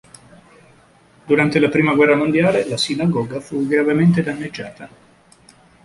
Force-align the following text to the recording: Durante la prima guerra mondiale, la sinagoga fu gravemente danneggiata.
Durante 1.27 1.59
la 1.59 1.69
prima 1.69 1.93
guerra 1.93 2.15
mondiale, 2.15 2.67
la 2.67 2.75
sinagoga 2.77 3.39
fu 3.39 3.67
gravemente 3.67 4.23
danneggiata. 4.23 4.89